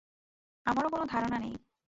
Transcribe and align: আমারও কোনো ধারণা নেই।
আমারও 0.65 0.89
কোনো 0.89 1.05
ধারণা 1.05 1.37
নেই। 1.39 1.53